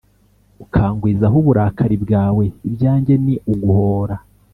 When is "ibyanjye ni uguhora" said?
2.69-4.15